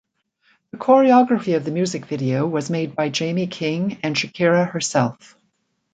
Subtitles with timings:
[0.71, 5.37] The choreography of the music video was made by Jamie King and Shakira herself.